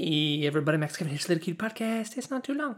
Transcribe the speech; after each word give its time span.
Hey, 0.00 0.46
everybody, 0.46 0.78
Max 0.78 0.96
Kevin 0.96 1.10
here's 1.10 1.28
Little 1.28 1.42
Cute 1.42 1.58
Podcast. 1.58 2.16
It's 2.16 2.30
not 2.30 2.44
too 2.44 2.54
long. 2.54 2.76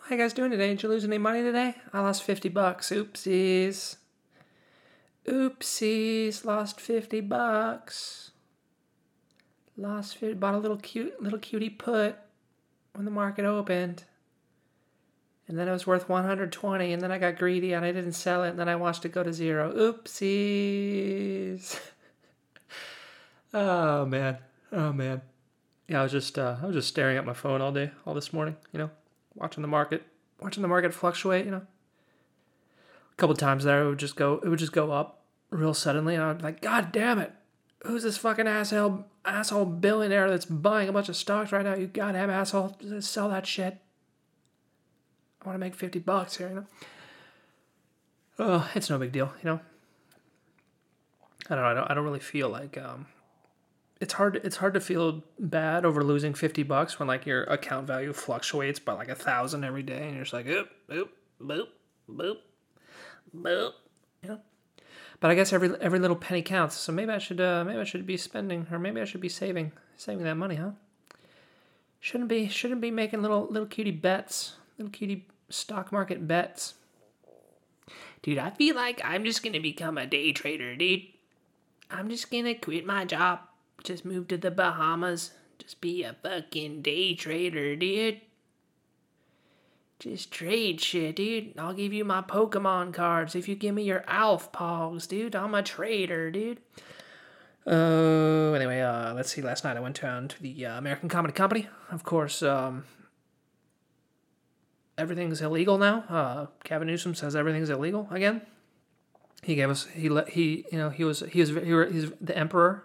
How 0.00 0.14
you 0.14 0.22
guys 0.22 0.32
doing 0.32 0.50
today? 0.50 0.68
Did 0.68 0.82
you 0.82 0.88
lose 0.88 1.04
any 1.04 1.18
money 1.18 1.42
today? 1.42 1.74
I 1.92 2.00
lost 2.00 2.22
50 2.22 2.48
bucks. 2.48 2.88
Oopsies. 2.88 3.96
Oopsies. 5.26 6.46
Lost 6.46 6.80
50 6.80 7.20
bucks. 7.20 8.30
Lost 9.76 10.16
50. 10.16 10.36
Bought 10.36 10.54
a 10.54 10.58
little 10.58 10.78
cute, 10.78 11.22
little 11.22 11.38
cutie 11.38 11.68
put 11.68 12.16
when 12.94 13.04
the 13.04 13.10
market 13.10 13.44
opened. 13.44 14.04
And 15.46 15.58
then 15.58 15.68
it 15.68 15.72
was 15.72 15.86
worth 15.86 16.08
120, 16.08 16.90
and 16.90 17.02
then 17.02 17.12
I 17.12 17.18
got 17.18 17.36
greedy 17.36 17.74
and 17.74 17.84
I 17.84 17.92
didn't 17.92 18.12
sell 18.12 18.44
it, 18.44 18.48
and 18.48 18.58
then 18.58 18.70
I 18.70 18.76
watched 18.76 19.04
it 19.04 19.12
go 19.12 19.22
to 19.22 19.32
zero. 19.34 19.70
Oopsies. 19.74 21.78
oh, 23.52 24.06
man. 24.06 24.38
Oh, 24.72 24.94
man 24.94 25.20
yeah, 25.88 26.00
I 26.00 26.02
was 26.02 26.12
just 26.12 26.38
uh, 26.38 26.56
I 26.62 26.66
was 26.66 26.74
just 26.74 26.88
staring 26.88 27.16
at 27.16 27.24
my 27.24 27.34
phone 27.34 27.60
all 27.60 27.72
day, 27.72 27.90
all 28.06 28.14
this 28.14 28.32
morning. 28.32 28.56
You 28.72 28.78
know, 28.78 28.90
watching 29.34 29.62
the 29.62 29.68
market, 29.68 30.02
watching 30.40 30.62
the 30.62 30.68
market 30.68 30.94
fluctuate. 30.94 31.44
You 31.44 31.50
know, 31.50 31.62
a 33.12 33.16
couple 33.16 33.34
times 33.36 33.64
there, 33.64 33.82
it 33.82 33.88
would 33.88 33.98
just 33.98 34.16
go, 34.16 34.40
it 34.42 34.48
would 34.48 34.58
just 34.58 34.72
go 34.72 34.92
up 34.92 35.22
real 35.50 35.74
suddenly, 35.74 36.14
and 36.14 36.24
I'm 36.24 36.38
like, 36.38 36.60
God 36.60 36.92
damn 36.92 37.18
it, 37.18 37.32
who's 37.84 38.02
this 38.02 38.16
fucking 38.16 38.46
asshole 38.46 39.04
asshole 39.24 39.66
billionaire 39.66 40.30
that's 40.30 40.44
buying 40.44 40.88
a 40.88 40.92
bunch 40.92 41.08
of 41.08 41.16
stocks 41.16 41.52
right 41.52 41.64
now? 41.64 41.74
You 41.74 41.86
goddamn 41.88 42.30
asshole, 42.30 42.76
sell 43.00 43.28
that 43.28 43.46
shit. 43.46 43.78
I 45.42 45.46
want 45.46 45.56
to 45.56 45.60
make 45.60 45.74
fifty 45.74 45.98
bucks 45.98 46.36
here. 46.36 46.48
You 46.48 46.54
know, 46.54 46.66
oh, 48.38 48.70
it's 48.74 48.88
no 48.88 48.98
big 48.98 49.12
deal. 49.12 49.32
You 49.42 49.50
know, 49.50 49.60
I 51.50 51.54
don't 51.56 51.64
know. 51.64 51.70
I 51.70 51.74
don't. 51.74 51.90
I 51.90 51.94
don't 51.94 52.04
really 52.04 52.20
feel 52.20 52.48
like 52.48 52.78
um, 52.78 53.06
it's 54.02 54.14
hard 54.14 54.40
it's 54.42 54.56
hard 54.56 54.74
to 54.74 54.80
feel 54.80 55.22
bad 55.38 55.84
over 55.84 56.02
losing 56.02 56.34
50 56.34 56.64
bucks 56.64 56.98
when 56.98 57.06
like 57.06 57.24
your 57.24 57.44
account 57.44 57.86
value 57.86 58.12
fluctuates 58.12 58.80
by 58.80 58.92
like 58.94 59.08
a 59.08 59.14
thousand 59.14 59.62
every 59.62 59.84
day 59.84 60.02
and 60.08 60.14
you're 60.16 60.24
just 60.24 60.32
like 60.32 60.46
oop 60.48 60.68
boop 60.90 61.08
boop 61.40 61.66
boop 62.10 62.36
boop. 63.34 63.72
You 64.22 64.28
know 64.28 64.40
but 65.20 65.30
i 65.30 65.36
guess 65.36 65.52
every 65.52 65.70
every 65.80 66.00
little 66.00 66.16
penny 66.16 66.42
counts. 66.42 66.74
So 66.74 66.90
maybe 66.90 67.12
i 67.12 67.18
should 67.18 67.40
uh 67.40 67.62
maybe 67.64 67.78
i 67.78 67.84
should 67.84 68.04
be 68.04 68.16
spending 68.16 68.66
or 68.72 68.78
maybe 68.80 69.00
i 69.00 69.04
should 69.04 69.20
be 69.20 69.28
saving 69.28 69.70
saving 69.96 70.24
that 70.24 70.36
money 70.36 70.56
huh? 70.56 70.72
Shouldn't 72.00 72.28
be 72.28 72.48
shouldn't 72.48 72.80
be 72.80 72.90
making 72.90 73.22
little 73.22 73.46
little 73.46 73.68
cutie 73.68 73.92
bets 73.92 74.56
little 74.78 74.90
cutie 74.90 75.28
stock 75.48 75.92
market 75.92 76.26
bets. 76.26 76.74
Dude 78.22 78.38
i 78.38 78.50
feel 78.50 78.74
like 78.74 79.00
i'm 79.04 79.24
just 79.24 79.44
gonna 79.44 79.60
become 79.60 79.96
a 79.96 80.06
day 80.06 80.32
trader 80.32 80.74
dude. 80.74 81.02
I'm 81.88 82.08
just 82.08 82.32
gonna 82.32 82.56
quit 82.56 82.84
my 82.84 83.04
job 83.04 83.40
just 83.84 84.04
move 84.04 84.28
to 84.28 84.36
the 84.36 84.50
Bahamas. 84.50 85.32
Just 85.58 85.80
be 85.80 86.02
a 86.02 86.16
fucking 86.22 86.82
day 86.82 87.14
trader, 87.14 87.76
dude. 87.76 88.20
Just 89.98 90.32
trade 90.32 90.80
shit, 90.80 91.14
dude. 91.16 91.56
I'll 91.56 91.74
give 91.74 91.92
you 91.92 92.04
my 92.04 92.22
Pokemon 92.22 92.92
cards 92.92 93.36
if 93.36 93.48
you 93.48 93.54
give 93.54 93.74
me 93.74 93.84
your 93.84 94.04
Alf 94.08 94.50
Pogs, 94.50 95.06
dude. 95.06 95.36
I'm 95.36 95.54
a 95.54 95.62
trader, 95.62 96.30
dude. 96.30 96.58
Oh, 97.64 98.50
uh, 98.50 98.54
anyway, 98.54 98.80
uh, 98.80 99.14
let's 99.14 99.30
see. 99.30 99.40
Last 99.40 99.62
night 99.62 99.76
I 99.76 99.80
went 99.80 100.00
down 100.00 100.26
to 100.26 100.42
the 100.42 100.66
uh, 100.66 100.78
American 100.78 101.08
Comedy 101.08 101.32
Company. 101.32 101.68
Of 101.92 102.02
course, 102.02 102.42
um, 102.42 102.82
everything's 104.98 105.40
illegal 105.40 105.78
now. 105.78 106.04
Uh, 106.08 106.46
Gavin 106.64 106.88
Newsom 106.88 107.14
says 107.14 107.36
everything's 107.36 107.70
illegal 107.70 108.08
again. 108.10 108.42
He 109.44 109.54
gave 109.54 109.70
us 109.70 109.86
he 109.86 110.08
let 110.08 110.30
he 110.30 110.64
you 110.72 110.78
know 110.78 110.90
he 110.90 111.04
was 111.04 111.20
he 111.20 111.40
was 111.40 111.50
he 111.50 111.72
was, 111.72 111.92
he's 111.92 112.10
the 112.20 112.36
emperor 112.36 112.84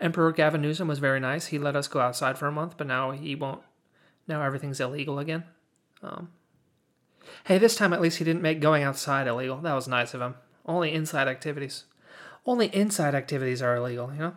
Emperor 0.00 0.32
Gavin 0.32 0.62
Newsom 0.62 0.88
was 0.88 0.98
very 0.98 1.20
nice. 1.20 1.46
He 1.46 1.58
let 1.58 1.76
us 1.76 1.88
go 1.88 2.00
outside 2.00 2.38
for 2.38 2.46
a 2.46 2.52
month, 2.52 2.76
but 2.76 2.86
now 2.86 3.12
he 3.12 3.34
won't. 3.34 3.62
Now 4.26 4.42
everything's 4.42 4.80
illegal 4.80 5.18
again. 5.18 5.44
Um, 6.02 6.30
hey, 7.44 7.58
this 7.58 7.76
time 7.76 7.92
at 7.92 8.00
least 8.00 8.18
he 8.18 8.24
didn't 8.24 8.42
make 8.42 8.60
going 8.60 8.82
outside 8.82 9.26
illegal. 9.26 9.58
That 9.58 9.74
was 9.74 9.88
nice 9.88 10.14
of 10.14 10.20
him. 10.20 10.34
Only 10.66 10.92
inside 10.92 11.28
activities. 11.28 11.84
Only 12.46 12.66
inside 12.74 13.14
activities 13.14 13.62
are 13.62 13.76
illegal, 13.76 14.12
you 14.12 14.18
know? 14.18 14.36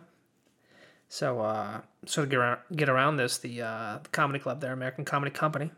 So, 1.08 1.40
uh, 1.40 1.80
so 2.04 2.22
to 2.22 2.28
get 2.28 2.38
around, 2.38 2.60
get 2.74 2.88
around 2.88 3.16
this, 3.16 3.38
the, 3.38 3.62
uh, 3.62 3.98
the 4.02 4.08
comedy 4.10 4.38
club 4.38 4.60
there, 4.60 4.72
American 4.72 5.04
Comedy 5.04 5.30
Company. 5.30 5.72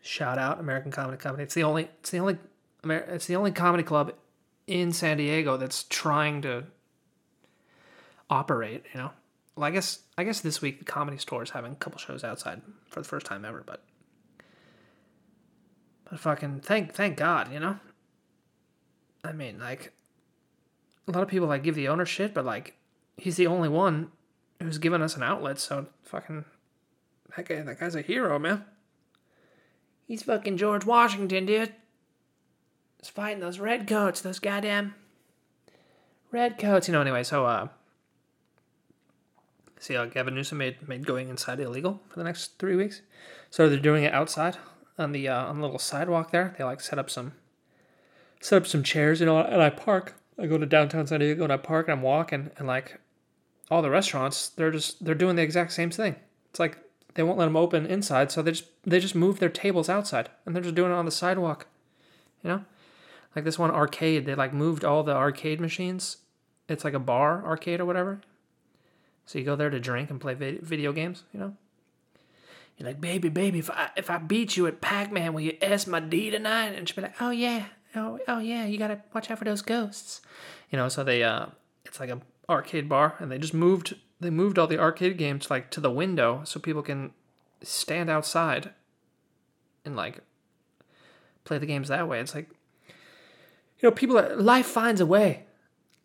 Shout 0.00 0.38
out 0.38 0.60
American 0.60 0.90
Comedy 0.90 1.18
Company. 1.18 1.44
It's 1.44 1.54
the 1.54 1.62
only, 1.62 1.88
it's 2.00 2.10
the 2.10 2.18
only, 2.18 2.38
it's 2.84 3.26
the 3.26 3.36
only 3.36 3.52
comedy 3.52 3.82
club 3.82 4.12
in 4.66 4.92
San 4.92 5.18
Diego 5.18 5.56
that's 5.56 5.84
trying 5.84 6.42
to 6.42 6.64
operate. 8.30 8.84
You 8.92 9.00
know, 9.00 9.10
well, 9.54 9.64
I 9.64 9.70
guess 9.70 10.00
I 10.16 10.24
guess 10.24 10.40
this 10.40 10.60
week 10.60 10.78
the 10.78 10.84
comedy 10.84 11.18
store 11.18 11.42
is 11.42 11.50
having 11.50 11.72
a 11.72 11.76
couple 11.76 11.98
shows 11.98 12.24
outside 12.24 12.62
for 12.88 13.00
the 13.00 13.08
first 13.08 13.26
time 13.26 13.44
ever, 13.44 13.62
but 13.66 13.82
but 16.08 16.20
fucking 16.20 16.60
thank 16.60 16.94
thank 16.94 17.16
God, 17.16 17.52
you 17.52 17.60
know. 17.60 17.78
I 19.24 19.32
mean, 19.32 19.58
like 19.58 19.92
a 21.08 21.12
lot 21.12 21.22
of 21.22 21.28
people 21.28 21.48
like 21.48 21.62
give 21.62 21.74
the 21.74 21.88
owner 21.88 22.06
shit, 22.06 22.34
but 22.34 22.44
like 22.44 22.74
he's 23.16 23.36
the 23.36 23.46
only 23.46 23.68
one 23.68 24.10
who's 24.60 24.78
given 24.78 25.02
us 25.02 25.16
an 25.16 25.22
outlet. 25.22 25.58
So 25.58 25.86
fucking 26.02 26.44
that 27.36 27.48
guy, 27.48 27.60
that 27.60 27.80
guy's 27.80 27.94
a 27.94 28.02
hero, 28.02 28.38
man. 28.38 28.64
He's 30.06 30.22
fucking 30.22 30.56
George 30.56 30.84
Washington, 30.84 31.46
dude. 31.46 31.74
He's 33.00 33.08
fighting 33.08 33.40
those 33.40 33.58
redcoats, 33.58 34.20
those 34.20 34.38
goddamn 34.38 34.94
redcoats. 36.30 36.88
You 36.88 36.92
know, 36.92 37.00
anyway, 37.00 37.24
so 37.24 37.44
uh, 37.44 37.68
See 39.78 39.94
how 39.94 40.06
Gavin 40.06 40.34
Newsom 40.34 40.58
made 40.58 40.88
made 40.88 41.06
going 41.06 41.28
inside 41.28 41.60
illegal 41.60 42.00
for 42.08 42.18
the 42.18 42.24
next 42.24 42.58
three 42.58 42.76
weeks. 42.76 43.02
So 43.50 43.68
they're 43.68 43.78
doing 43.78 44.04
it 44.04 44.14
outside 44.14 44.56
on 44.98 45.12
the 45.12 45.28
uh, 45.28 45.46
on 45.46 45.56
the 45.56 45.62
little 45.62 45.78
sidewalk 45.78 46.30
there. 46.30 46.54
They 46.56 46.64
like 46.64 46.80
set 46.80 46.98
up 46.98 47.10
some 47.10 47.32
set 48.40 48.62
up 48.62 48.66
some 48.66 48.82
chairs, 48.82 49.20
you 49.20 49.26
know, 49.26 49.38
and 49.38 49.62
I 49.62 49.70
park. 49.70 50.14
I 50.38 50.46
go 50.46 50.58
to 50.58 50.66
downtown 50.66 51.06
San 51.06 51.20
Diego 51.20 51.44
and 51.44 51.52
I 51.52 51.56
park 51.56 51.88
and 51.88 51.98
I'm 51.98 52.02
walking 52.02 52.50
and 52.58 52.66
like 52.66 53.00
all 53.70 53.82
the 53.82 53.90
restaurants, 53.90 54.48
they're 54.48 54.70
just 54.70 55.04
they're 55.04 55.14
doing 55.14 55.36
the 55.36 55.42
exact 55.42 55.72
same 55.72 55.90
thing. 55.90 56.16
It's 56.50 56.60
like 56.60 56.78
they 57.14 57.22
won't 57.22 57.38
let 57.38 57.46
them 57.46 57.56
open 57.56 57.86
inside, 57.86 58.30
so 58.30 58.42
they 58.42 58.52
just 58.52 58.66
they 58.84 59.00
just 59.00 59.14
move 59.14 59.38
their 59.38 59.48
tables 59.48 59.88
outside 59.88 60.30
and 60.44 60.54
they're 60.54 60.62
just 60.62 60.74
doing 60.74 60.92
it 60.92 60.94
on 60.94 61.04
the 61.04 61.10
sidewalk. 61.10 61.66
You 62.42 62.50
know? 62.50 62.64
Like 63.34 63.44
this 63.44 63.58
one 63.58 63.70
arcade, 63.70 64.24
they 64.24 64.34
like 64.34 64.52
moved 64.52 64.84
all 64.84 65.02
the 65.02 65.14
arcade 65.14 65.60
machines. 65.60 66.18
It's 66.68 66.84
like 66.84 66.94
a 66.94 66.98
bar 66.98 67.44
arcade 67.44 67.80
or 67.80 67.84
whatever. 67.84 68.20
So 69.26 69.38
you 69.38 69.44
go 69.44 69.56
there 69.56 69.70
to 69.70 69.80
drink 69.80 70.10
and 70.10 70.20
play 70.20 70.34
video 70.34 70.92
games, 70.92 71.24
you 71.32 71.40
know? 71.40 71.54
You're 72.76 72.88
like, 72.88 73.00
baby, 73.00 73.28
baby, 73.28 73.58
if 73.58 73.70
I 73.70 73.90
if 73.96 74.10
I 74.10 74.18
beat 74.18 74.56
you 74.56 74.66
at 74.66 74.80
Pac-Man, 74.80 75.32
will 75.32 75.40
you 75.40 75.56
S 75.62 75.86
my 75.86 76.00
D 76.00 76.30
tonight? 76.30 76.74
And 76.74 76.86
she'll 76.86 76.96
be 76.96 77.02
like, 77.02 77.20
oh 77.20 77.30
yeah, 77.30 77.66
oh 77.94 78.18
oh 78.28 78.38
yeah, 78.38 78.66
you 78.66 78.78
gotta 78.78 79.00
watch 79.14 79.30
out 79.30 79.38
for 79.38 79.44
those 79.44 79.62
ghosts, 79.62 80.20
you 80.70 80.76
know. 80.76 80.88
So 80.88 81.02
they 81.02 81.22
uh, 81.22 81.46
it's 81.86 81.98
like 81.98 82.10
a 82.10 82.20
arcade 82.50 82.88
bar, 82.88 83.14
and 83.18 83.32
they 83.32 83.38
just 83.38 83.54
moved 83.54 83.96
they 84.20 84.28
moved 84.28 84.58
all 84.58 84.66
the 84.66 84.78
arcade 84.78 85.16
games 85.16 85.50
like 85.50 85.70
to 85.70 85.80
the 85.80 85.90
window 85.90 86.42
so 86.44 86.60
people 86.60 86.82
can 86.82 87.12
stand 87.62 88.10
outside 88.10 88.70
and 89.84 89.96
like 89.96 90.20
play 91.44 91.56
the 91.56 91.66
games 91.66 91.88
that 91.88 92.06
way. 92.06 92.20
It's 92.20 92.34
like 92.34 92.50
you 93.80 93.88
know, 93.88 93.90
people 93.90 94.18
are 94.18 94.36
life 94.36 94.66
finds 94.66 95.00
a 95.00 95.06
way. 95.06 95.44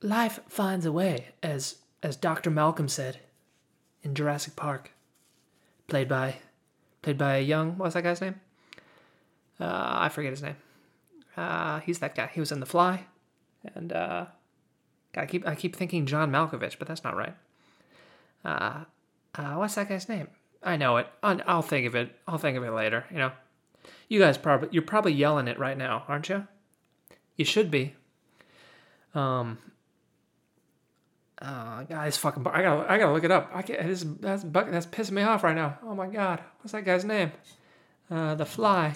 Life 0.02 0.40
finds 0.48 0.86
a 0.86 0.92
way, 0.92 1.28
as 1.44 1.76
as 2.04 2.16
Dr. 2.16 2.50
Malcolm 2.50 2.88
said 2.88 3.20
in 4.04 4.16
Jurassic 4.16 4.56
Park, 4.56 4.92
played 5.88 6.08
by 6.08 6.38
played 7.02 7.18
by 7.18 7.38
a 7.38 7.42
young 7.42 7.78
what's 7.78 7.94
that 7.94 8.04
guy's 8.04 8.22
name? 8.22 8.40
Uh, 9.60 9.98
I 10.00 10.10
forget 10.10 10.32
his 10.32 10.42
name. 10.42 10.56
Uh, 11.38 11.80
he's 11.82 12.00
that 12.00 12.16
guy. 12.16 12.30
He 12.34 12.40
was 12.40 12.52
in 12.52 12.60
The 12.60 12.66
Fly, 12.66 13.06
and 13.76 13.94
uh, 13.94 14.26
I 15.16 15.26
keep 15.26 15.48
I 15.48 15.56
keep 15.56 15.76
thinking 15.76 16.06
John 16.06 16.32
Malkovich, 16.32 16.78
but 16.80 16.88
that's 16.88 17.04
not 17.04 17.16
right. 17.16 17.36
Uh, 18.44 18.86
uh, 19.36 19.54
what's 19.56 19.76
that 19.76 19.90
guy's 19.90 20.10
name? 20.10 20.28
I 20.64 20.78
know 20.78 20.98
it. 20.98 21.08
I'll, 21.24 21.40
I'll 21.48 21.62
think 21.62 21.88
of 21.88 21.96
it. 21.96 22.16
I'll 22.28 22.38
think 22.38 22.58
of 22.58 22.64
it 22.64 22.72
later. 22.72 23.06
You 23.12 23.18
know, 23.18 23.32
you 24.08 24.20
guys 24.20 24.38
probably 24.38 24.70
you're 24.72 24.84
probably 24.84 25.14
yelling 25.14 25.48
it 25.48 25.60
right 25.60 25.78
now, 25.78 26.04
aren't 26.08 26.30
you? 26.30 26.48
You 27.36 27.46
should 27.46 27.72
be. 27.72 27.96
Um, 29.14 29.58
uh, 31.42 31.84
guys, 31.84 32.18
fucking, 32.18 32.46
I 32.48 32.62
gotta, 32.62 32.92
I 32.92 32.98
gotta 32.98 33.14
look 33.14 33.24
it 33.24 33.32
up. 33.32 33.50
I 33.54 33.64
can't. 33.64 33.88
This, 33.88 34.06
that's 34.20 34.44
that's 34.44 34.86
pissing 34.86 35.12
me 35.14 35.24
off 35.24 35.44
right 35.44 35.56
now. 35.56 35.80
Oh 35.84 35.96
my 35.96 36.08
god, 36.08 36.42
what's 36.60 36.74
that 36.74 36.86
guy's 36.86 37.04
name? 37.04 37.32
Uh, 38.10 38.36
the 38.36 38.46
Fly. 38.46 38.94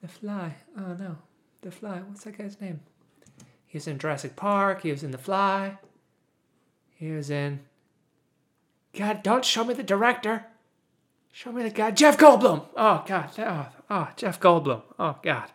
The 0.00 0.08
Fly. 0.08 0.54
Oh 0.78 0.94
no, 0.94 1.16
the 1.60 1.70
Fly. 1.70 2.00
What's 2.08 2.24
that 2.24 2.38
guy's 2.38 2.60
name? 2.60 2.80
He 3.66 3.76
was 3.76 3.86
in 3.86 3.98
Jurassic 3.98 4.36
Park. 4.36 4.82
He 4.82 4.90
was 4.90 5.02
in 5.02 5.10
The 5.10 5.18
Fly. 5.18 5.78
He 6.94 7.10
was 7.10 7.28
in. 7.28 7.60
God, 8.94 9.22
don't 9.22 9.44
show 9.44 9.64
me 9.64 9.74
the 9.74 9.82
director. 9.82 10.46
Show 11.32 11.50
me 11.50 11.64
the 11.64 11.70
guy, 11.70 11.90
Jeff 11.90 12.16
Goldblum. 12.16 12.64
Oh 12.76 13.04
God, 13.06 13.30
oh, 13.38 13.68
oh 13.90 14.08
Jeff 14.16 14.40
Goldblum. 14.40 14.82
Oh 14.98 15.16
God. 15.22 15.50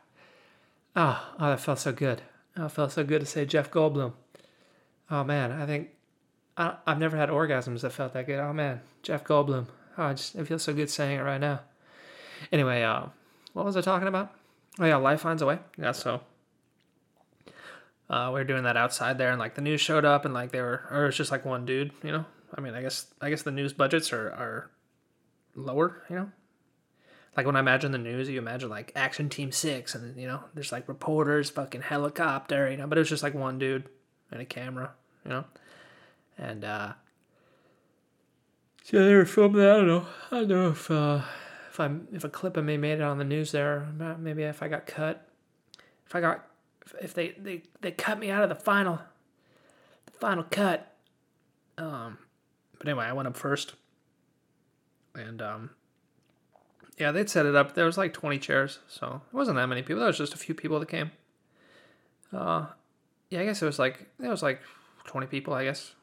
Oh, 0.96 1.34
oh, 1.40 1.50
that 1.52 1.62
felt 1.62 1.80
so 1.80 1.94
good. 1.94 2.22
Oh, 2.58 2.66
it 2.66 2.72
felt 2.72 2.92
so 2.92 3.04
good 3.04 3.22
to 3.22 3.26
say 3.26 3.46
Jeff 3.46 3.72
Goldblum. 3.72 4.14
Oh 5.12 5.24
man, 5.24 5.52
I 5.52 5.66
think 5.66 5.90
I, 6.58 6.76
I've 6.86 7.00
never 7.00 7.18
had 7.18 7.30
orgasms 7.30 7.82
that 7.82 7.92
felt 7.92 8.14
that 8.14 8.26
good. 8.26 8.40
Oh 8.40 8.54
man, 8.54 8.82
Jeff 9.02 9.24
Goldblum. 9.24 9.68
Oh, 9.98 10.04
I 10.04 10.14
just 10.14 10.36
it 10.36 10.48
feels 10.48 10.64
so 10.64 10.74
good 10.74 10.90
saying 10.90 11.20
it 11.20 11.24
right 11.24 11.42
now. 11.42 11.62
Anyway, 12.52 12.84
uh, 12.84 13.06
what 13.54 13.66
was 13.66 13.76
I 13.76 13.82
talking 13.82 14.08
about? 14.08 14.32
Oh 14.80 14.86
yeah, 14.86 14.98
life 14.98 15.22
finds 15.22 15.42
a 15.42 15.46
way. 15.46 15.60
Yeah, 15.78 15.92
so 15.92 16.22
uh, 18.10 18.32
we 18.34 18.40
were 18.40 18.46
doing 18.46 18.64
that 18.64 18.78
outside 18.78 19.18
there, 19.18 19.32
and 19.32 19.40
like 19.40 19.56
the 19.56 19.62
news 19.62 19.82
showed 19.82 20.06
up, 20.06 20.26
and 20.26 20.34
like 20.34 20.52
they 20.52 20.62
were, 20.62 20.84
or 20.92 21.08
it's 21.08 21.18
just 21.18 21.32
like 21.32 21.46
one 21.46 21.66
dude, 21.66 21.92
you 22.04 22.12
know. 22.12 22.26
I 22.56 22.62
mean, 22.62 22.74
I 22.74 22.82
guess 22.82 23.08
I 23.22 23.30
guess 23.30 23.44
the 23.44 23.52
news 23.52 23.74
budgets 23.74 24.12
are 24.14 24.30
are 24.32 24.70
lower, 25.56 26.04
you 26.10 26.16
know. 26.16 26.32
Like 27.38 27.46
when 27.46 27.56
I 27.56 27.60
imagine 27.60 27.92
the 27.92 27.98
news, 27.98 28.28
you 28.28 28.40
imagine 28.40 28.70
like 28.70 28.92
Action 28.96 29.30
Team 29.30 29.52
Six, 29.52 29.96
and 29.96 30.20
you 30.20 30.28
know, 30.28 30.44
there's 30.54 30.72
like 30.72 30.88
reporters, 30.88 31.50
fucking 31.50 31.82
helicopter, 31.82 32.70
you 32.70 32.78
know. 32.78 32.88
But 32.88 32.98
it 32.98 33.02
was 33.02 33.10
just 33.10 33.24
like 33.24 33.34
one 33.34 33.60
dude 33.60 33.88
and 34.32 34.42
a 34.42 34.46
camera, 34.46 34.92
you 35.30 35.36
know. 35.36 35.46
And 36.38 36.66
uh, 36.66 36.94
so 38.84 39.06
they 39.06 39.14
were 39.14 39.26
filming 39.26 39.62
that. 39.62 39.72
I 39.72 39.78
don't 39.78 39.88
know. 39.88 40.08
I 40.32 40.36
don't 40.40 40.48
know 40.50 40.70
if 40.70 40.90
uh, 40.90 41.22
if 41.70 41.80
I'm, 41.80 42.08
if 42.12 42.24
a 42.24 42.30
clip 42.30 42.58
of 42.58 42.66
me 42.66 42.78
made 42.78 42.94
it 42.94 43.02
on 43.02 43.20
the 43.20 43.24
news 43.24 43.52
there. 43.52 43.88
Maybe 44.20 44.44
if 44.44 44.64
I 44.64 44.68
got 44.68 44.88
cut, 44.88 45.28
if 46.06 46.16
I 46.16 46.22
got 46.22 46.46
if 47.02 47.14
they 47.14 47.30
they 47.32 47.64
they 47.82 47.92
cut 47.92 48.20
me 48.20 48.32
out 48.32 48.44
of 48.44 48.50
the 48.50 48.56
final 48.56 49.00
the 50.06 50.12
final 50.14 50.44
cut. 50.44 50.94
Um, 51.78 52.18
but 52.78 52.88
anyway, 52.88 53.06
I 53.06 53.14
went 53.14 53.28
up 53.28 53.38
first, 53.38 53.76
and 55.14 55.42
um, 55.42 55.70
yeah, 56.98 57.12
they'd 57.12 57.30
set 57.30 57.46
it 57.46 57.56
up. 57.56 57.76
There 57.76 57.86
was 57.86 57.98
like 57.98 58.14
twenty 58.14 58.40
chairs, 58.40 58.80
so 58.88 59.22
it 59.32 59.36
wasn't 59.36 59.58
that 59.58 59.68
many 59.68 59.82
people. 59.82 60.00
There 60.00 60.08
was 60.08 60.18
just 60.18 60.34
a 60.34 60.38
few 60.38 60.56
people 60.56 60.80
that 60.80 60.90
came. 60.90 61.12
Uh, 62.34 62.68
yeah, 63.30 63.42
I 63.42 63.46
guess 63.46 63.62
it 63.62 63.66
was 63.66 63.80
like 63.80 64.08
it 64.22 64.28
was 64.28 64.42
like 64.42 64.62
twenty 65.10 65.26
people, 65.26 65.56
I 65.56 65.64
guess, 65.64 65.96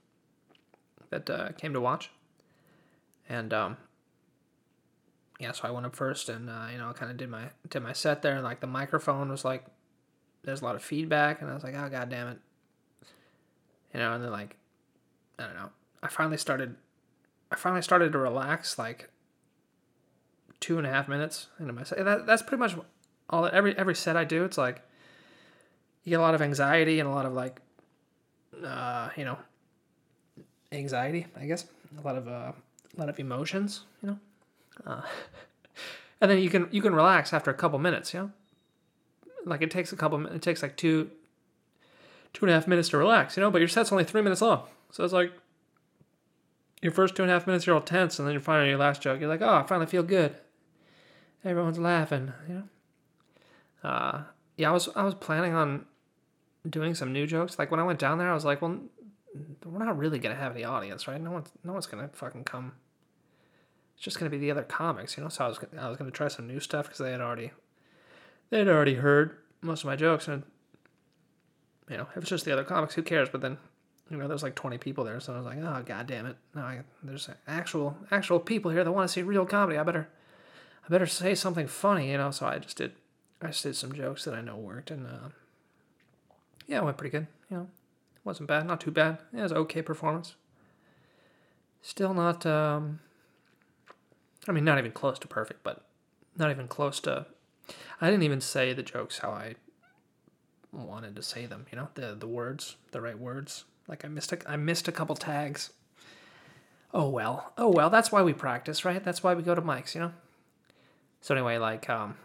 that 1.10 1.30
uh, 1.30 1.52
came 1.52 1.72
to 1.72 1.80
watch, 1.80 2.10
and 3.28 3.54
um, 3.54 3.76
yeah, 5.38 5.52
so 5.52 5.68
I 5.68 5.70
went 5.70 5.86
up 5.86 5.94
first, 5.94 6.28
and 6.28 6.50
uh, 6.50 6.66
you 6.72 6.78
know, 6.78 6.92
kind 6.92 7.10
of 7.10 7.16
did 7.16 7.30
my 7.30 7.50
did 7.70 7.84
my 7.84 7.92
set 7.92 8.22
there, 8.22 8.34
and 8.34 8.42
like 8.42 8.58
the 8.58 8.66
microphone 8.66 9.30
was 9.30 9.44
like 9.44 9.64
there's 10.42 10.60
a 10.60 10.64
lot 10.64 10.74
of 10.74 10.82
feedback, 10.82 11.40
and 11.40 11.48
I 11.48 11.54
was 11.54 11.62
like, 11.62 11.76
oh 11.76 11.88
god 11.88 12.10
damn 12.10 12.28
it, 12.28 12.38
you 13.94 14.00
know. 14.00 14.12
And 14.12 14.24
then 14.24 14.32
like, 14.32 14.56
I 15.38 15.44
don't 15.44 15.54
know. 15.54 15.70
I 16.02 16.08
finally 16.08 16.36
started. 16.36 16.74
I 17.52 17.54
finally 17.54 17.82
started 17.82 18.10
to 18.10 18.18
relax 18.18 18.76
like 18.76 19.08
two 20.58 20.78
and 20.78 20.86
a 20.86 20.90
half 20.90 21.06
minutes 21.06 21.46
into 21.60 21.72
my 21.72 21.84
set. 21.84 22.04
That, 22.04 22.26
that's 22.26 22.42
pretty 22.42 22.58
much 22.58 22.74
all. 23.30 23.46
Every 23.46 23.78
every 23.78 23.94
set 23.94 24.16
I 24.16 24.24
do, 24.24 24.42
it's 24.44 24.58
like 24.58 24.82
you 26.02 26.10
get 26.10 26.18
a 26.18 26.22
lot 26.22 26.34
of 26.34 26.42
anxiety 26.42 26.98
and 26.98 27.08
a 27.08 27.12
lot 27.12 27.24
of 27.24 27.34
like, 27.34 27.60
uh, 28.64 29.10
you 29.16 29.24
know, 29.24 29.38
anxiety. 30.72 31.26
I 31.38 31.46
guess 31.46 31.66
a 31.98 32.02
lot 32.02 32.16
of 32.16 32.28
uh, 32.28 32.52
a 32.52 32.96
lot 32.96 33.08
of 33.08 33.18
emotions. 33.18 33.84
You 34.02 34.08
know, 34.10 34.18
uh, 34.86 35.02
and 36.20 36.30
then 36.30 36.38
you 36.38 36.50
can 36.50 36.68
you 36.70 36.82
can 36.82 36.94
relax 36.94 37.32
after 37.32 37.50
a 37.50 37.54
couple 37.54 37.78
minutes. 37.78 38.14
You 38.14 38.20
know 38.20 38.30
like 39.46 39.62
it 39.62 39.70
takes 39.70 39.92
a 39.92 39.96
couple. 39.96 40.26
It 40.26 40.42
takes 40.42 40.62
like 40.62 40.76
two, 40.76 41.10
two 42.34 42.44
and 42.44 42.50
a 42.50 42.54
half 42.54 42.66
minutes 42.66 42.90
to 42.90 42.98
relax. 42.98 43.36
You 43.36 43.42
know, 43.42 43.50
but 43.50 43.58
your 43.58 43.68
set's 43.68 43.92
only 43.92 44.04
three 44.04 44.20
minutes 44.20 44.42
long, 44.42 44.64
so 44.90 45.04
it's 45.04 45.12
like 45.12 45.32
your 46.82 46.92
first 46.92 47.14
two 47.14 47.22
and 47.22 47.30
a 47.30 47.34
half 47.34 47.46
minutes 47.46 47.66
you're 47.66 47.74
all 47.74 47.80
tense, 47.80 48.18
and 48.18 48.26
then 48.26 48.34
you're 48.34 48.42
finally 48.42 48.68
your 48.68 48.78
last 48.78 49.00
joke. 49.00 49.20
You're 49.20 49.28
like, 49.28 49.40
oh, 49.40 49.54
I 49.54 49.62
finally 49.62 49.86
feel 49.86 50.02
good. 50.02 50.34
Everyone's 51.44 51.78
laughing. 51.78 52.32
You 52.48 52.54
know. 52.54 53.88
Uh, 53.88 54.22
yeah, 54.56 54.68
I 54.68 54.72
was 54.72 54.88
I 54.96 55.04
was 55.04 55.14
planning 55.14 55.54
on 55.54 55.86
doing 56.68 56.94
some 56.94 57.12
new 57.12 57.26
jokes. 57.26 57.58
Like 57.58 57.70
when 57.70 57.80
I 57.80 57.84
went 57.84 57.98
down 57.98 58.18
there, 58.18 58.30
I 58.30 58.34
was 58.34 58.44
like, 58.44 58.62
well, 58.62 58.78
we're 59.64 59.84
not 59.84 59.98
really 59.98 60.18
gonna 60.18 60.34
have 60.34 60.52
any 60.52 60.64
audience, 60.64 61.06
right? 61.08 61.20
No 61.20 61.30
one's 61.30 61.50
no 61.64 61.72
one's 61.72 61.86
gonna 61.86 62.08
fucking 62.12 62.44
come. 62.44 62.72
It's 63.94 64.04
just 64.04 64.18
gonna 64.18 64.30
be 64.30 64.38
the 64.38 64.50
other 64.50 64.62
comics, 64.62 65.16
you 65.16 65.22
know. 65.22 65.28
So 65.28 65.44
I 65.44 65.48
was 65.48 65.58
I 65.78 65.88
was 65.88 65.96
gonna 65.96 66.10
try 66.10 66.28
some 66.28 66.46
new 66.46 66.60
stuff 66.60 66.86
because 66.86 66.98
they 66.98 67.12
had 67.12 67.20
already 67.20 67.52
they 68.50 68.58
had 68.58 68.68
already 68.68 68.94
heard 68.94 69.36
most 69.60 69.80
of 69.80 69.86
my 69.86 69.96
jokes, 69.96 70.28
and 70.28 70.42
you 71.90 71.96
know, 71.96 72.06
if 72.14 72.18
it's 72.18 72.30
just 72.30 72.44
the 72.44 72.52
other 72.52 72.64
comics, 72.64 72.94
who 72.94 73.02
cares? 73.02 73.28
But 73.28 73.40
then, 73.40 73.58
you 74.10 74.16
know, 74.16 74.28
there's 74.28 74.42
like 74.42 74.54
20 74.54 74.78
people 74.78 75.04
there, 75.04 75.20
so 75.20 75.34
I 75.34 75.36
was 75.36 75.46
like, 75.46 75.58
oh 75.58 75.82
god 75.84 76.06
damn 76.06 76.26
it! 76.26 76.36
No, 76.54 76.62
I, 76.62 76.80
there's 77.02 77.28
actual 77.46 77.96
actual 78.10 78.40
people 78.40 78.70
here 78.70 78.84
that 78.84 78.92
want 78.92 79.08
to 79.08 79.12
see 79.12 79.22
real 79.22 79.46
comedy. 79.46 79.78
I 79.78 79.82
better, 79.82 80.08
I 80.84 80.88
better 80.88 81.06
say 81.06 81.34
something 81.34 81.66
funny, 81.66 82.10
you 82.10 82.18
know. 82.18 82.30
So 82.30 82.46
I 82.46 82.58
just 82.58 82.76
did, 82.76 82.92
I 83.42 83.48
just 83.48 83.62
did 83.62 83.76
some 83.76 83.92
jokes 83.92 84.24
that 84.24 84.34
I 84.34 84.40
know 84.40 84.56
worked, 84.56 84.90
and 84.90 85.06
uh, 85.06 85.28
yeah, 86.66 86.78
it 86.78 86.84
went 86.84 86.96
pretty 86.96 87.16
good. 87.16 87.26
You 87.50 87.56
know, 87.56 87.62
it 87.62 88.24
wasn't 88.24 88.48
bad, 88.48 88.66
not 88.66 88.80
too 88.80 88.90
bad. 88.90 89.18
It 89.32 89.40
was 89.40 89.52
okay 89.52 89.82
performance. 89.82 90.34
Still 91.82 92.14
not, 92.14 92.44
um, 92.44 93.00
I 94.48 94.52
mean, 94.52 94.64
not 94.64 94.78
even 94.78 94.92
close 94.92 95.18
to 95.20 95.28
perfect, 95.28 95.62
but 95.62 95.84
not 96.36 96.50
even 96.50 96.68
close 96.68 97.00
to 97.00 97.26
I 98.00 98.10
didn't 98.10 98.24
even 98.24 98.40
say 98.40 98.72
the 98.72 98.82
jokes 98.82 99.18
how 99.18 99.30
I 99.30 99.54
wanted 100.72 101.16
to 101.16 101.22
say 101.22 101.46
them. 101.46 101.66
You 101.70 101.78
know, 101.78 101.88
the 101.94 102.14
the 102.14 102.28
words, 102.28 102.76
the 102.90 103.00
right 103.00 103.18
words. 103.18 103.64
Like 103.88 104.04
I 104.04 104.08
missed 104.08 104.32
a 104.32 104.38
I 104.46 104.56
missed 104.56 104.88
a 104.88 104.92
couple 104.92 105.16
tags. 105.16 105.72
Oh 106.92 107.08
well, 107.08 107.52
oh 107.56 107.70
well. 107.70 107.90
That's 107.90 108.12
why 108.12 108.22
we 108.22 108.32
practice, 108.32 108.84
right? 108.84 109.02
That's 109.02 109.22
why 109.22 109.34
we 109.34 109.42
go 109.42 109.54
to 109.54 109.62
mics. 109.62 109.94
You 109.94 110.02
know. 110.02 110.12
So 111.20 111.34
anyway, 111.34 111.58
like 111.58 111.88
um, 111.88 112.16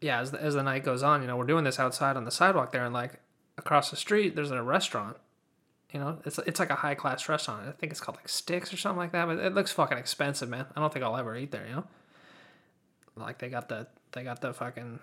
yeah. 0.00 0.20
As 0.20 0.32
the, 0.32 0.42
as 0.42 0.54
the 0.54 0.62
night 0.62 0.84
goes 0.84 1.02
on, 1.02 1.20
you 1.20 1.26
know, 1.26 1.36
we're 1.36 1.46
doing 1.46 1.64
this 1.64 1.78
outside 1.78 2.16
on 2.16 2.24
the 2.24 2.30
sidewalk 2.30 2.72
there, 2.72 2.84
and 2.84 2.94
like 2.94 3.20
across 3.58 3.90
the 3.90 3.96
street, 3.96 4.34
there's 4.34 4.50
a 4.50 4.62
restaurant. 4.62 5.16
You 5.92 6.00
know, 6.00 6.18
it's 6.24 6.38
it's 6.38 6.58
like 6.58 6.70
a 6.70 6.76
high 6.76 6.94
class 6.94 7.28
restaurant. 7.28 7.68
I 7.68 7.72
think 7.72 7.92
it's 7.92 8.00
called 8.00 8.16
like 8.16 8.28
Sticks 8.28 8.72
or 8.72 8.78
something 8.78 8.98
like 8.98 9.12
that. 9.12 9.26
But 9.26 9.38
it 9.38 9.54
looks 9.54 9.72
fucking 9.72 9.98
expensive, 9.98 10.48
man. 10.48 10.66
I 10.74 10.80
don't 10.80 10.92
think 10.92 11.04
I'll 11.04 11.16
ever 11.16 11.36
eat 11.36 11.50
there. 11.50 11.66
You 11.66 11.76
know, 11.76 11.84
like 13.16 13.38
they 13.38 13.50
got 13.50 13.68
the 13.68 13.86
they 14.12 14.24
got 14.24 14.40
the 14.40 14.54
fucking. 14.54 15.00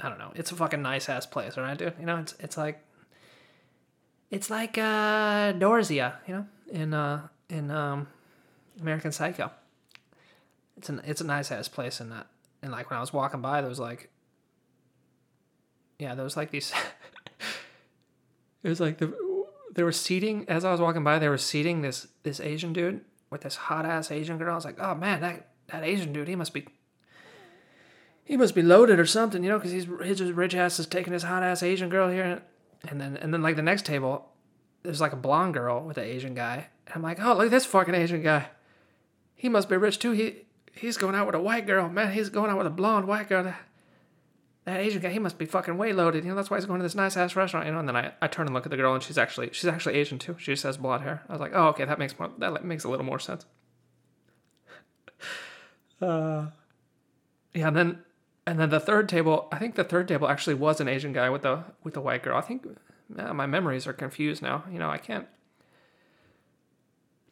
I 0.00 0.08
don't 0.08 0.18
know. 0.18 0.32
It's 0.34 0.52
a 0.52 0.56
fucking 0.56 0.82
nice 0.82 1.08
ass 1.08 1.26
place, 1.26 1.56
alright, 1.56 1.78
dude. 1.78 1.94
You 1.98 2.06
know, 2.06 2.18
it's 2.18 2.34
it's 2.40 2.56
like. 2.56 2.82
It's 4.30 4.48
like 4.48 4.78
uh, 4.78 5.52
Dorsia, 5.52 6.14
you 6.26 6.34
know, 6.34 6.46
in 6.70 6.94
uh 6.94 7.28
in 7.50 7.70
um, 7.70 8.08
American 8.80 9.12
Psycho. 9.12 9.50
It's 10.76 10.88
an 10.88 11.02
it's 11.04 11.20
a 11.20 11.24
nice 11.24 11.52
ass 11.52 11.68
place, 11.68 12.00
and 12.00 12.10
that 12.12 12.26
and 12.62 12.72
like 12.72 12.90
when 12.90 12.96
I 12.96 13.00
was 13.00 13.12
walking 13.12 13.40
by, 13.40 13.60
there 13.60 13.68
was 13.68 13.80
like. 13.80 14.10
Yeah, 16.02 16.16
there 16.16 16.24
was 16.24 16.36
like 16.36 16.50
these. 16.50 16.72
it 18.64 18.68
was 18.68 18.80
like 18.80 18.98
the 18.98 19.14
they 19.72 19.84
were 19.84 19.92
seating 19.92 20.44
as 20.48 20.64
I 20.64 20.72
was 20.72 20.80
walking 20.80 21.04
by. 21.04 21.20
They 21.20 21.28
were 21.28 21.38
seating 21.38 21.82
this 21.82 22.08
this 22.24 22.40
Asian 22.40 22.72
dude 22.72 23.02
with 23.30 23.42
this 23.42 23.54
hot 23.54 23.86
ass 23.86 24.10
Asian 24.10 24.36
girl. 24.36 24.50
I 24.50 24.56
was 24.56 24.64
like, 24.64 24.80
oh 24.80 24.96
man, 24.96 25.20
that 25.20 25.50
that 25.68 25.84
Asian 25.84 26.12
dude, 26.12 26.26
he 26.26 26.34
must 26.34 26.52
be 26.52 26.66
he 28.24 28.36
must 28.36 28.56
be 28.56 28.62
loaded 28.62 28.98
or 28.98 29.06
something, 29.06 29.44
you 29.44 29.48
know, 29.48 29.58
because 29.58 29.70
he's 29.70 29.86
his 30.02 30.32
rich 30.32 30.56
ass 30.56 30.80
is 30.80 30.86
taking 30.86 31.12
his 31.12 31.22
hot 31.22 31.44
ass 31.44 31.62
Asian 31.62 31.88
girl 31.88 32.10
here, 32.10 32.42
and 32.88 33.00
then 33.00 33.16
and 33.16 33.32
then 33.32 33.40
like 33.40 33.54
the 33.54 33.62
next 33.62 33.86
table, 33.86 34.28
there's 34.82 35.00
like 35.00 35.12
a 35.12 35.16
blonde 35.16 35.54
girl 35.54 35.84
with 35.84 35.98
an 35.98 36.04
Asian 36.04 36.34
guy, 36.34 36.66
and 36.88 36.96
I'm 36.96 37.02
like, 37.02 37.22
oh 37.22 37.34
look 37.34 37.44
at 37.44 37.50
this 37.52 37.64
fucking 37.64 37.94
Asian 37.94 38.22
guy, 38.22 38.48
he 39.36 39.48
must 39.48 39.68
be 39.68 39.76
rich 39.76 40.00
too. 40.00 40.10
He 40.10 40.46
he's 40.74 40.96
going 40.96 41.14
out 41.14 41.26
with 41.26 41.36
a 41.36 41.40
white 41.40 41.64
girl, 41.64 41.88
man. 41.88 42.12
He's 42.12 42.28
going 42.28 42.50
out 42.50 42.58
with 42.58 42.66
a 42.66 42.70
blonde 42.70 43.06
white 43.06 43.28
girl. 43.28 43.54
That, 44.64 44.80
Asian 44.80 45.02
guy, 45.02 45.10
he 45.10 45.18
must 45.18 45.38
be 45.38 45.44
fucking 45.44 45.76
way 45.76 45.92
loaded. 45.92 46.24
You 46.24 46.30
know, 46.30 46.36
that's 46.36 46.50
why 46.50 46.56
he's 46.56 46.66
going 46.66 46.78
to 46.78 46.84
this 46.84 46.94
nice 46.94 47.16
ass 47.16 47.34
restaurant. 47.34 47.66
You 47.66 47.72
know, 47.72 47.80
and 47.80 47.88
then 47.88 47.96
I, 47.96 48.12
I 48.22 48.28
turn 48.28 48.46
and 48.46 48.54
look 48.54 48.64
at 48.64 48.70
the 48.70 48.76
girl, 48.76 48.94
and 48.94 49.02
she's 49.02 49.18
actually 49.18 49.50
she's 49.52 49.66
actually 49.66 49.94
Asian 49.94 50.18
too. 50.18 50.36
She 50.38 50.52
just 50.52 50.62
has 50.62 50.76
blonde 50.76 51.02
hair. 51.02 51.22
I 51.28 51.32
was 51.32 51.40
like, 51.40 51.52
oh 51.54 51.68
okay, 51.68 51.84
that 51.84 51.98
makes 51.98 52.16
more 52.18 52.30
that 52.38 52.64
makes 52.64 52.84
a 52.84 52.88
little 52.88 53.06
more 53.06 53.18
sense. 53.18 53.44
Uh, 56.00 56.48
yeah, 57.54 57.68
and 57.68 57.76
then 57.76 57.98
and 58.44 58.58
then 58.58 58.70
the 58.70 58.80
third 58.80 59.08
table, 59.08 59.48
I 59.52 59.58
think 59.58 59.76
the 59.76 59.84
third 59.84 60.08
table 60.08 60.28
actually 60.28 60.54
was 60.54 60.80
an 60.80 60.88
Asian 60.88 61.12
guy 61.12 61.30
with 61.30 61.42
the 61.42 61.62
with 61.84 61.94
the 61.94 62.00
white 62.00 62.24
girl. 62.24 62.36
I 62.36 62.40
think 62.40 62.66
my 63.08 63.46
memories 63.46 63.86
are 63.86 63.92
confused 63.92 64.42
now. 64.42 64.64
You 64.70 64.80
know, 64.80 64.90
I 64.90 64.98
can't. 64.98 65.28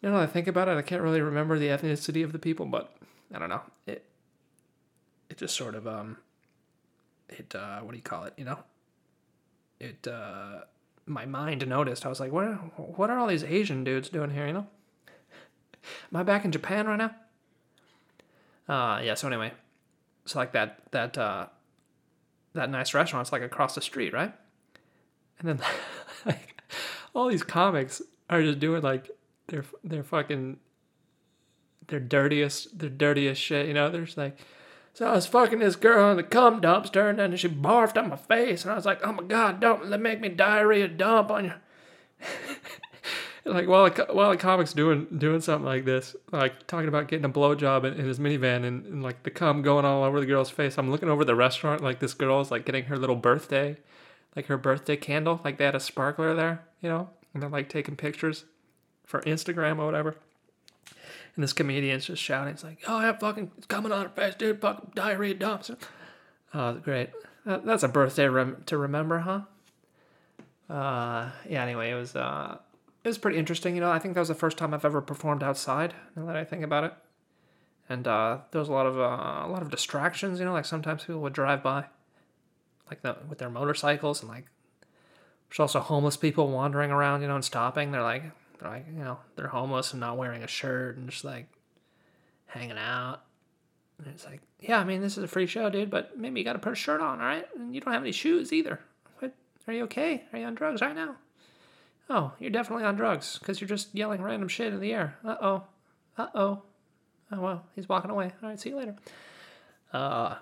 You 0.03 0.11
know, 0.11 0.19
I 0.19 0.27
think 0.27 0.47
about 0.47 0.69
it, 0.69 0.79
I 0.79 0.83
can't 0.83 1.03
really 1.03 1.21
remember 1.21 1.59
the 1.59 1.67
ethnicity 1.67 2.25
of 2.25 2.33
the 2.33 2.39
people, 2.39 2.65
but 2.65 2.95
I 3.35 3.39
don't 3.39 3.49
know. 3.49 3.63
It 3.87 4.05
it 5.29 5.39
just 5.39 5.57
sort 5.57 5.75
of 5.75 5.87
um 5.87 6.19
it 7.31 7.55
uh 7.55 7.81
what 7.81 7.93
do 7.93 7.97
you 7.97 8.03
call 8.03 8.25
it? 8.25 8.35
You 8.37 8.45
know, 8.45 8.59
it 9.79 10.07
uh 10.07 10.61
my 11.07 11.27
mind 11.27 11.67
noticed. 11.67 12.07
I 12.07 12.09
was 12.09 12.21
like, 12.21 12.33
what 12.33 12.45
what 12.97 13.11
are 13.11 13.19
all 13.19 13.27
these 13.27 13.45
Asian 13.45 13.85
dudes 13.85 14.09
doing 14.09 14.31
here? 14.31 14.47
You 14.47 14.53
know, 14.53 14.67
am 16.13 16.21
I 16.21 16.23
back 16.23 16.45
in 16.45 16.53
Japan 16.53 16.87
right 16.87 16.97
now? 16.97 17.15
Uh, 18.69 19.01
yeah. 19.03 19.15
So 19.15 19.27
anyway, 19.27 19.53
so 20.25 20.39
like 20.39 20.53
that 20.53 20.79
that 20.93 21.19
uh, 21.19 21.47
that 22.55 22.71
nice 22.71 22.95
restaurant's 22.95 23.33
like 23.33 23.43
across 23.43 23.75
the 23.75 23.81
street, 23.81 24.13
right? 24.13 24.33
And 25.39 25.49
then 25.49 25.61
like 26.27 26.63
all 27.15 27.29
these 27.29 27.43
comics 27.43 28.01
are 28.29 28.43
just 28.43 28.61
doing 28.61 28.83
like 28.83 29.11
their 29.49 30.05
fucking 30.05 30.59
their 31.89 32.01
dirtiest 32.01 32.79
their 32.79 32.91
dirtiest 32.91 33.43
shit. 33.43 33.67
You 33.67 33.75
know, 33.75 33.91
they're 33.91 34.05
just 34.05 34.17
like. 34.17 34.39
So 34.93 35.07
I 35.07 35.13
was 35.13 35.27
fucking 35.27 35.61
this 35.61 35.77
girl 35.77 36.11
in 36.11 36.17
the 36.17 36.23
cum 36.23 36.61
dumpster, 36.61 37.09
and 37.09 37.19
then 37.19 37.37
she 37.37 37.49
barfed 37.49 37.97
on 37.97 38.11
my 38.11 38.17
face, 38.17 38.65
and 38.65 38.73
I 38.73 38.77
was 38.77 38.87
like, 38.87 39.01
"Oh 39.05 39.13
my 39.13 39.23
god, 39.23 39.61
don't 39.61 39.89
let 39.89 40.01
make 40.01 40.21
me 40.21 40.29
diarrhea 40.29 40.89
dump 40.89 41.31
on 41.31 41.45
you." 41.45 41.53
like 43.45 43.69
while 43.69 43.87
a, 43.87 43.91
while 44.13 44.31
a 44.31 44.37
comic's 44.37 44.73
doing 44.73 45.07
doing 45.17 45.41
something 45.41 45.65
like 45.65 45.85
this, 45.85 46.17
like 46.33 46.67
talking 46.67 46.89
about 46.89 47.09
getting 47.09 47.25
a 47.25 47.31
blowjob 47.31 47.85
in, 47.85 47.95
in 47.95 48.07
his 48.07 48.19
minivan 48.19 48.65
and, 48.65 48.85
and 48.87 49.03
like 49.03 49.23
the 49.23 49.31
cum 49.31 49.63
going 49.63 49.85
all 49.85 50.05
over 50.05 50.21
the 50.21 50.27
girl's 50.27 50.51
face. 50.51 50.77
I'm 50.77 50.91
looking 50.91 51.09
over 51.09 51.25
the 51.25 51.35
restaurant, 51.35 51.83
like 51.83 52.01
this 52.01 52.15
girl's 52.15 52.51
like 52.51 52.67
getting 52.67 52.85
her 52.85 52.99
little 52.99 53.17
birthday, 53.17 53.77
like 54.37 54.47
her 54.47 54.59
birthday 54.59 54.97
candle. 54.97 55.41
Like 55.45 55.59
they 55.59 55.65
had 55.65 55.75
a 55.75 55.81
sparkler 55.81 56.35
there, 56.35 56.65
you 56.81 56.89
know, 56.89 57.09
and 57.33 57.43
they're 57.43 57.51
like 57.51 57.69
taking 57.69 57.97
pictures 57.97 58.45
for 59.07 59.21
Instagram 59.23 59.79
or 59.79 59.87
whatever. 59.87 60.17
And 61.35 61.43
this 61.43 61.53
comedian's 61.53 62.07
just 62.07 62.23
shouting, 62.23 62.55
it's 62.55 62.65
like, 62.65 62.79
oh, 62.87 63.01
yeah, 63.01 63.17
fucking, 63.17 63.51
it's 63.59 63.67
coming 63.67 63.93
on 63.93 64.09
face, 64.11 64.35
dude, 64.35 64.61
fucking 64.61 64.93
diarrhea 64.95 65.35
dumps. 65.35 65.71
Oh, 66.55 66.75
great. 66.75 67.11
That, 67.47 67.65
that's 67.65 67.83
a 67.83 67.89
birthday 67.89 68.29
rem- 68.29 68.63
to 68.67 68.77
remember, 68.77 69.21
huh? 69.21 69.41
Uh, 70.69 71.31
yeah, 71.49 71.63
anyway, 71.63 71.91
it 71.91 71.95
was, 71.95 72.15
uh, 72.15 72.59
it 73.03 73.09
was 73.09 73.19
pretty 73.19 73.39
interesting. 73.39 73.75
You 73.75 73.81
know, 73.81 73.91
I 73.91 73.99
think 73.99 74.15
that 74.15 74.21
was 74.21 74.29
the 74.29 74.35
first 74.35 74.59
time 74.59 74.75
I've 74.75 74.85
ever 74.85 75.01
performed 75.01 75.43
outside. 75.43 75.95
Now 76.15 76.27
that 76.27 76.37
I 76.37 76.45
think 76.45 76.63
about 76.63 76.85
it, 76.85 76.93
and 77.89 78.07
uh, 78.07 78.39
there 78.51 78.59
was 78.59 78.69
a 78.69 78.73
lot 78.73 78.87
of 78.87 78.99
uh, 78.99 79.47
a 79.47 79.51
lot 79.51 79.63
of 79.63 79.71
distractions. 79.71 80.39
You 80.39 80.45
know, 80.45 80.53
like 80.53 80.67
sometimes 80.67 81.05
people 81.05 81.21
would 81.23 81.33
drive 81.33 81.63
by, 81.63 81.87
like 82.89 83.01
the, 83.03 83.17
with 83.29 83.39
their 83.39 83.51
motorcycles, 83.51 84.21
and 84.21 84.31
like 84.31 84.47
there's 85.49 85.61
also 85.61 85.81
homeless 85.81 86.17
people 86.17 86.51
wandering 86.51 86.91
around. 86.91 87.23
You 87.23 87.29
know, 87.29 87.37
and 87.37 87.45
stopping. 87.45 87.91
They're 87.91 88.03
like 88.03 88.25
they're 88.61 88.71
like 88.71 88.87
you 88.93 89.03
know 89.03 89.19
they're 89.37 89.49
homeless 89.49 89.93
and 89.93 90.01
not 90.01 90.17
wearing 90.17 90.43
a 90.43 90.47
shirt 90.47 90.97
and 90.97 91.09
just 91.09 91.25
like 91.25 91.47
hanging 92.47 92.79
out. 92.79 93.23
And 93.99 94.07
it's 94.09 94.25
like, 94.25 94.41
yeah, 94.61 94.79
I 94.79 94.85
mean, 94.85 95.03
this 95.03 95.19
is 95.19 95.25
a 95.25 95.29
free 95.29 95.47
show, 95.47 95.69
dude, 95.69 95.91
but 95.91 96.19
maybe 96.19 96.41
you 96.41 96.45
got 96.45 96.55
to 96.55 96.59
put 96.59 96.73
a 96.73 96.77
shirt 96.77 97.03
on, 97.03 97.21
all 97.21 97.27
right? 97.27 97.47
And 97.55 97.75
you 97.75 97.83
don't 97.83 97.93
have 97.93 98.03
any 98.03 98.13
shoes 98.13 98.51
either. 98.51 98.81
What? 99.19 99.35
Are 99.67 99.75
you 99.75 99.85
okay? 99.85 100.25
Are 100.33 100.39
you 100.39 100.47
on 100.47 100.55
drugs 100.55 100.81
right 100.81 100.95
now? 100.95 101.17
Oh, 102.09 102.33
you're 102.39 102.51
definitely 102.51 102.85
on 102.85 102.97
drugs 102.97 103.39
because 103.39 103.61
you're 103.61 103.69
just 103.69 103.95
yelling 103.95 104.23
random 104.23 104.49
shit 104.49 104.73
in 104.73 104.81
the 104.81 104.93
air. 104.93 105.17
Uh 105.25 105.37
oh. 105.41 105.63
Uh 106.17 106.27
oh. 106.35 106.63
Oh, 107.33 107.41
well, 107.41 107.65
he's 107.77 107.89
walking 107.89 108.11
away. 108.11 108.33
All 108.43 108.49
right, 108.49 108.59
see 108.59 108.71
you 108.71 108.77
later. 108.77 108.97
Uh, 109.93 110.37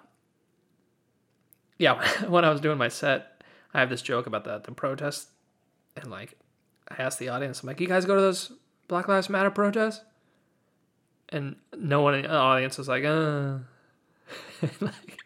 yeah, 1.79 2.03
when 2.29 2.45
I 2.45 2.51
was 2.51 2.61
doing 2.61 2.79
my 2.79 2.89
set, 2.89 3.43
I 3.75 3.81
have 3.81 3.91
this 3.91 4.03
joke 4.03 4.27
about 4.27 4.45
the, 4.45 4.59
the 4.59 4.73
protest. 4.73 5.29
And, 5.97 6.11
like, 6.11 6.39
I 6.91 7.03
asked 7.03 7.19
the 7.19 7.29
audience, 7.29 7.63
I'm 7.63 7.67
like, 7.67 7.81
you 7.81 7.87
guys 7.87 8.05
go 8.05 8.15
to 8.15 8.21
those 8.21 8.53
Black 8.89 9.09
Lives 9.09 9.29
Matter 9.29 9.51
protests? 9.51 10.03
And 11.31 11.57
no 11.77 12.01
one 12.01 12.15
in 12.15 12.23
the 12.23 12.31
audience 12.31 12.79
was 12.79 12.89
like, 12.89 13.05
uh. 13.05 13.59
like, 14.81 15.19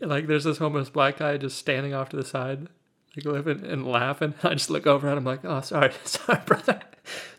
like, 0.00 0.26
there's 0.26 0.44
this 0.44 0.58
homeless 0.58 0.88
black 0.88 1.18
guy 1.18 1.36
just 1.36 1.58
standing 1.58 1.92
off 1.94 2.08
to 2.10 2.16
the 2.16 2.24
side 2.24 2.68
like 3.16 3.24
living 3.26 3.64
and 3.64 3.86
laughing. 3.86 4.34
I 4.42 4.54
just 4.54 4.70
look 4.70 4.86
over 4.86 5.08
at 5.08 5.16
him 5.16 5.24
like, 5.24 5.44
oh, 5.44 5.60
sorry, 5.60 5.92
sorry, 6.04 6.40
brother. 6.44 6.80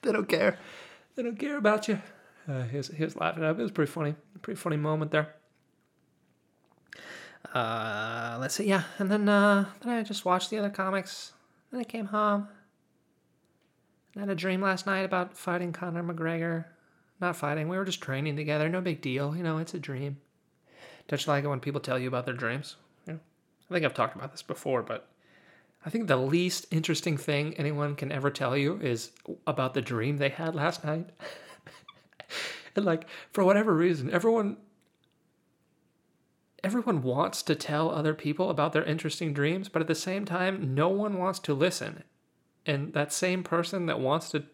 they 0.02 0.12
don't 0.12 0.28
care. 0.30 0.58
They 1.16 1.24
don't 1.24 1.40
care 1.40 1.58
about 1.58 1.88
you. 1.88 2.02
Uh, 2.48 2.64
he, 2.64 2.78
was, 2.78 2.88
he 2.90 3.04
was 3.04 3.16
laughing 3.16 3.44
up. 3.44 3.58
It 3.58 3.64
was 3.64 3.72
pretty 3.72 3.92
funny. 3.92 4.16
Pretty 4.42 4.60
funny 4.60 4.78
moment 4.78 5.12
there. 5.12 5.34
Uh, 7.54 8.38
let's 8.40 8.56
see. 8.56 8.66
Yeah, 8.66 8.84
and 9.00 9.10
then 9.10 9.30
uh, 9.30 9.66
then 9.82 9.94
I 9.94 10.04
just 10.04 10.26
watched 10.26 10.50
the 10.50 10.58
other 10.58 10.70
comics. 10.70 11.34
Then 11.72 11.80
I 11.80 11.84
came 11.84 12.08
home. 12.08 12.48
I 14.16 14.22
had 14.22 14.30
a 14.30 14.36
dream 14.36 14.62
last 14.62 14.86
night 14.86 15.06
about 15.06 15.38
fighting 15.38 15.74
Conor 15.74 16.04
McGregor. 16.04 16.66
Not 17.20 17.36
fighting. 17.36 17.68
We 17.68 17.78
were 17.78 17.86
just 17.86 18.02
training 18.02 18.36
together. 18.36 18.70
No 18.70 18.82
big 18.82 19.02
deal. 19.02 19.36
You 19.36 19.44
know, 19.44 19.58
it's 19.58 19.74
a 19.74 19.80
dream. 19.80 20.18
Don't 21.08 21.26
you 21.26 21.32
like 21.32 21.44
it 21.44 21.48
when 21.48 21.60
people 21.60 21.82
tell 21.82 22.00
you 22.00 22.08
about 22.08 22.26
their 22.26 22.34
dreams? 22.34 22.78
I 23.70 23.74
think 23.74 23.86
I've 23.86 23.94
talked 23.94 24.16
about 24.16 24.32
this 24.32 24.44
before, 24.44 24.84
but 24.84 25.08
I 25.86 25.90
think 25.90 26.08
the 26.08 26.18
least 26.18 26.68
interesting 26.72 27.18
thing 27.18 27.56
anyone 27.56 27.96
can 27.96 28.12
ever 28.12 28.30
tell 28.30 28.56
you 28.56 28.80
is 28.82 29.12
about 29.48 29.74
the 29.74 29.82
dream 29.82 30.18
they 30.18 30.30
had 30.30 30.56
last 30.56 30.84
night. 30.84 31.10
and 32.76 32.86
like 32.86 33.08
for 33.32 33.44
whatever 33.44 33.74
reason, 33.74 34.12
everyone 34.12 34.58
everyone 36.64 37.04
wants 37.04 37.44
to 37.44 37.54
tell 37.54 37.92
other 37.92 38.16
people 38.16 38.50
about 38.50 38.74
their 38.74 38.84
interesting 38.84 39.34
dreams, 39.34 39.70
but 39.70 39.82
at 39.82 39.88
the 39.88 39.96
same 39.96 40.26
time, 40.26 40.74
no 40.74 40.90
one 40.90 41.18
wants 41.18 41.38
to 41.38 41.54
listen. 41.54 42.04
And 42.66 42.94
that 42.94 43.14
same 43.14 43.44
person 43.44 43.86
that 43.86 44.00
wants 44.00 44.32
to 44.32 44.46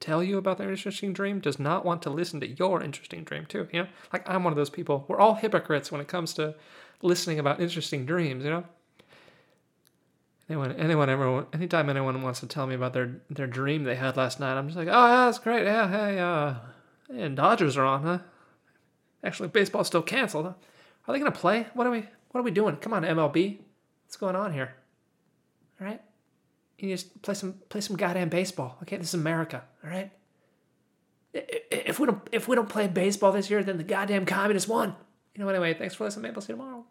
tell 0.00 0.22
you 0.22 0.36
about 0.36 0.58
their 0.58 0.70
interesting 0.70 1.12
dream 1.12 1.38
does 1.38 1.58
not 1.58 1.84
want 1.84 2.02
to 2.02 2.10
listen 2.10 2.40
to 2.40 2.48
your 2.48 2.82
interesting 2.82 3.22
dream 3.22 3.46
too, 3.46 3.68
you 3.72 3.82
know? 3.82 3.88
Like 4.12 4.28
I'm 4.28 4.42
one 4.44 4.52
of 4.52 4.56
those 4.56 4.70
people. 4.70 5.04
We're 5.08 5.20
all 5.20 5.34
hypocrites 5.34 5.92
when 5.92 6.00
it 6.00 6.08
comes 6.08 6.34
to 6.34 6.56
listening 7.00 7.38
about 7.38 7.60
interesting 7.60 8.04
dreams, 8.04 8.44
you 8.44 8.50
know? 8.50 8.64
Anyone, 10.48 10.72
anyone 10.72 11.08
ever, 11.08 11.46
anytime 11.52 11.88
anyone 11.88 12.20
wants 12.20 12.40
to 12.40 12.46
tell 12.46 12.66
me 12.66 12.74
about 12.74 12.92
their 12.92 13.22
their 13.30 13.46
dream 13.46 13.84
they 13.84 13.94
had 13.94 14.16
last 14.16 14.40
night, 14.40 14.58
I'm 14.58 14.66
just 14.66 14.76
like, 14.76 14.88
oh 14.88 15.06
yeah, 15.06 15.24
that's 15.26 15.38
great. 15.38 15.64
Yeah, 15.64 15.88
hey, 15.88 16.18
uh, 16.18 16.54
and 17.08 17.36
Dodgers 17.36 17.76
are 17.76 17.84
on, 17.84 18.02
huh? 18.02 18.18
Actually, 19.24 19.48
baseball's 19.48 19.86
still 19.86 20.02
canceled. 20.02 20.46
Huh? 20.46 20.52
Are 21.06 21.12
they 21.12 21.18
gonna 21.18 21.30
play? 21.30 21.68
What 21.74 21.86
are 21.86 21.90
we? 21.90 22.06
What 22.32 22.40
are 22.40 22.44
we 22.44 22.50
doing? 22.50 22.76
Come 22.76 22.92
on, 22.92 23.02
MLB. 23.02 23.60
What's 24.04 24.16
going 24.16 24.36
on 24.36 24.52
here? 24.52 24.74
All 25.80 25.86
right, 25.86 26.02
you 26.82 26.94
just 26.94 27.22
play 27.22 27.34
some 27.34 27.54
play 27.68 27.80
some 27.80 27.96
goddamn 27.96 28.28
baseball. 28.28 28.78
Okay, 28.82 28.96
this 28.96 29.08
is 29.08 29.14
America. 29.14 29.62
All 29.84 29.90
right. 29.90 30.10
If 31.32 31.98
we 31.98 32.06
don't 32.06 32.28
if 32.32 32.48
we 32.48 32.56
don't 32.56 32.68
play 32.68 32.88
baseball 32.88 33.32
this 33.32 33.48
year, 33.50 33.62
then 33.62 33.78
the 33.78 33.84
goddamn 33.84 34.26
communists 34.26 34.68
won. 34.68 34.94
You 35.34 35.42
know. 35.42 35.48
Anyway, 35.48 35.74
thanks 35.74 35.94
for 35.94 36.04
listening. 36.04 36.22
Maybe 36.22 36.34
I'll 36.36 36.42
see 36.42 36.52
you 36.52 36.58
tomorrow. 36.58 36.84